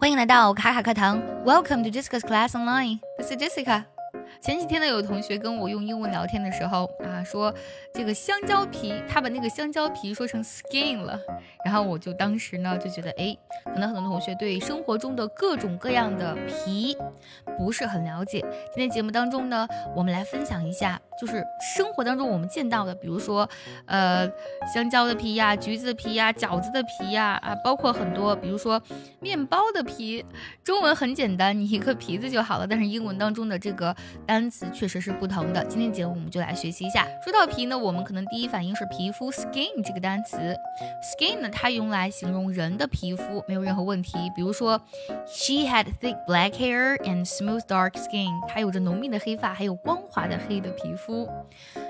[0.00, 3.00] 欢迎来到卡卡课堂，Welcome to Jessica's Class Online。
[3.18, 3.82] This is Jessica。
[4.40, 7.52] 前几天呢，有同学跟我用英文聊天的时候啊，说
[7.92, 11.18] 这个香蕉皮，他把那个香蕉皮说成 skin 了，
[11.64, 16.96] 然后我就当时呢就觉得，哎，可能很多同学对生活中的各种各样的皮
[17.56, 18.38] 不是很了解。
[18.72, 21.44] 今天节目当中呢，我们来分享一下，就是
[21.74, 23.48] 生活当中我们见到的，比如说，
[23.86, 24.30] 呃，
[24.72, 28.80] 香蕉的皮呀，橘子的皮呀，饺子的皮呀，啊，包括很多，比如说
[29.20, 30.24] 面包的皮。
[30.64, 33.94] 中文很简单，你一个皮子就好了，但是英文当中的这个。
[34.26, 35.64] 单词确实是不同的。
[35.64, 37.06] 今天节目我们就来学习一下。
[37.24, 40.54] 说到皮呢，我们可能第一反应是皮肤 （skin） 这个单词。
[41.02, 44.18] skin 呢，它用来形容人的皮肤，没有任何问题。
[44.36, 44.78] 比如说
[45.26, 48.28] ，She had thick black hair and smooth dark skin。
[48.46, 51.07] 她有着浓密的黑发，还有光滑的黑的皮肤。
[51.08, 51.26] 肤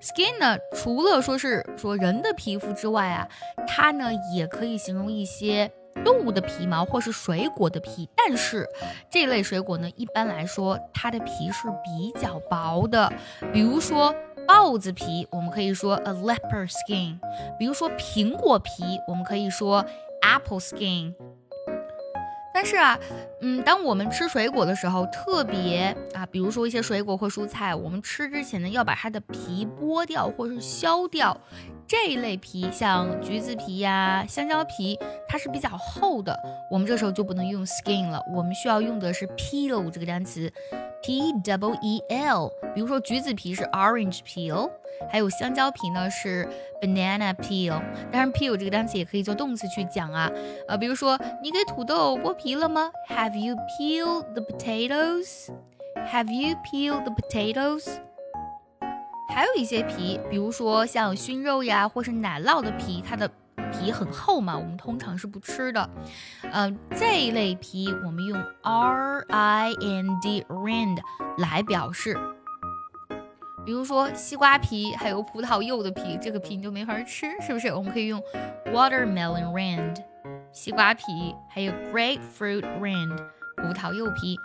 [0.00, 3.28] skin 呢，除了说是说人的皮肤之外啊，
[3.66, 5.68] 它呢也可以形容一些。
[6.02, 8.66] 动物的皮毛或是水果的皮，但是
[9.10, 13.12] 这类水果呢，一般来说它的皮是比较薄的。
[13.52, 14.14] 比如说
[14.46, 17.18] 豹子皮，我们可以说 a leopard skin；
[17.58, 19.84] 比如说苹果皮，我们可以说
[20.22, 21.12] apple skin。
[22.62, 22.98] 但是啊，
[23.40, 31.34] 嗯，当我们吃水果的时候，特别啊，比如说一些水果或蔬菜，我们吃之前呢，要把它的皮剥掉或是削掉。
[31.88, 36.38] 这一类皮，像橘子皮呀、香蕉皮，它是比较厚的，
[36.70, 40.52] 我们这时候就不能用 skin 了，我们需要用的是 peel 这个单词
[41.02, 42.50] ，P-E-L。
[42.74, 44.70] 比如说橘子皮是 orange peel。
[45.08, 46.48] 还有香蕉皮呢，是
[46.82, 47.80] banana peel。
[48.10, 50.30] 当然，peel 这个单词也可以做动词去讲啊。
[50.68, 57.88] 呃，比如说，你给土豆剥皮了吗？Have you peeled the potatoes？Have you peeled the potatoes？
[59.32, 63.30] 还有一些皮，比如说像熏肉呀，或是奶酪的皮，它的
[63.72, 65.88] 皮很厚嘛，我们通常是不吃的。
[66.52, 70.98] 嗯，这一类皮我们用 r i n d rind
[71.38, 72.18] 来表示。
[73.64, 77.68] 比如说西瓜皮，还有葡萄柚的皮，这个皮你就没法吃，是不是？
[77.68, 78.20] 我们可以用
[78.66, 79.96] watermelon rind，
[80.52, 81.04] 西瓜皮，
[81.48, 83.16] 还有 grapefruit rind，
[83.56, 84.36] 葡萄柚皮，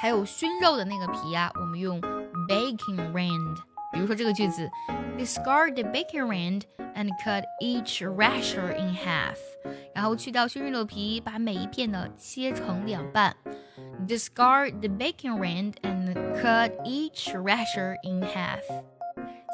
[0.00, 2.00] 还有熏肉的那个皮呀，我们用
[2.48, 3.56] baking rind。
[3.92, 4.68] 比如说这个句子
[5.16, 6.62] ，discard the baking rind
[6.96, 9.36] and cut each rasher in half。
[9.94, 13.36] 然后去掉熏肉的皮，把每一片呢切成两半。
[14.06, 18.60] Discard the bacon rind and cut each rasher in half。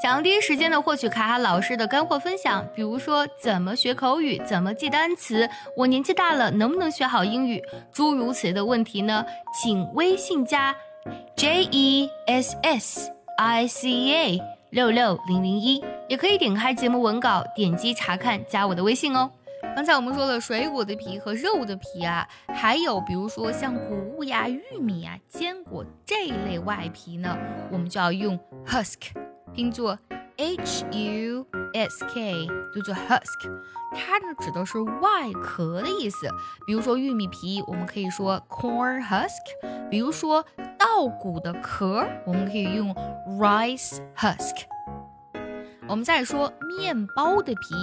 [0.03, 5.47] 想要第一时间的获取卡卡老师的干货分享，比如说怎么学口语、怎么记单词，
[5.77, 7.62] 我年纪大了能不能学好英语，
[7.93, 9.25] 诸如此类的问题呢？
[9.53, 10.75] 请微信加
[11.37, 14.41] J E S S I C A
[14.71, 19.31] 六六零零一，也可以点开节目文稿，点击查看，加我的微信哦。
[19.81, 27.35] 刚才我们说了水果的皮和肉的皮啊，还有比如说像谷物呀、玉米呀、坚果这一类外皮呢，
[27.73, 29.11] 我们就要用 husk，
[29.55, 29.99] 拼作
[30.37, 33.65] h u s k，读作 husk，
[33.95, 36.29] 它呢指的是外壳的意思。
[36.67, 39.31] 比如说玉米皮，我们可以说 corn husk；
[39.91, 40.45] 比如说
[40.79, 42.95] 稻谷的壳，我们可以用
[43.41, 44.57] rice husk。
[45.89, 47.75] 我们再说面包的皮。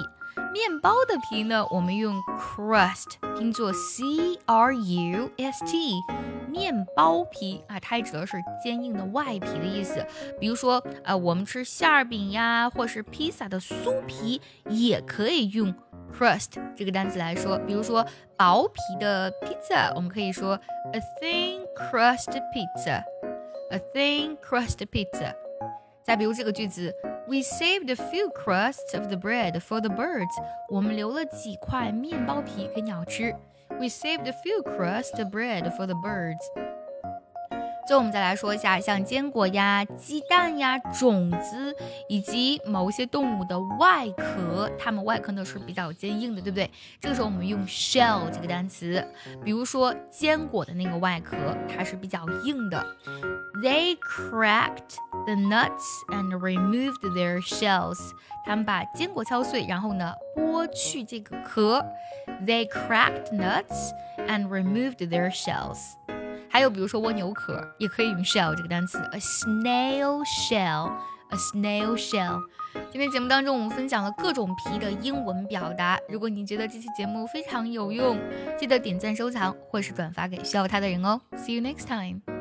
[0.57, 4.03] 面包的皮呢，我们用 crust 拼作 c
[4.47, 6.01] r u s t，
[6.49, 10.03] 面包皮啊，它也指的是坚硬的外皮的意思。
[10.39, 15.71] 比如说，呃，我们吃馅儿饼呀，或是披萨的酥皮，也可以用
[16.11, 17.59] crust 这个单词来说。
[17.59, 18.03] 比如说，
[18.35, 20.59] 薄皮的 pizza，，我们可以说
[20.91, 25.35] a thin crust pizza，a thin crust pizza。
[26.06, 26.94] 再比如这个句子。
[27.28, 30.34] We saved a few crusts of the bread for the birds.
[30.68, 33.34] 我们留了几块面包皮给鸟吃。
[33.70, 36.65] We saved a few crusts of bread for the birds.
[37.87, 41.73] 最后我们再来说一下，像坚果呀、鸡蛋呀、种子
[42.09, 46.69] 以及某些动物的外壳，它们外壳呢是比较坚硬的，对不对？
[46.99, 49.01] 这个时候我们用 shell 这个单词，
[49.41, 51.37] 比如说坚果的那个外壳，
[51.73, 52.85] 它是比较硬的。
[53.63, 57.97] They cracked the nuts and removed their shells.
[58.45, 61.85] 他们把坚果敲碎，然后呢剥去这个壳。
[62.45, 63.91] They cracked nuts
[64.27, 65.77] and removed their shells.
[66.57, 72.41] 还有比如说蜗牛壳，也可以用 shell 这个单词，a snail shell，a snail shell。
[72.91, 75.99] 今天节目当中，我们分享了各种皮的英文表达。
[76.09, 78.19] 如果你觉得这期节目非常有用，
[78.57, 81.21] 记得点赞、收藏或是转发给需要它的人哦。
[81.35, 82.36] See you next time.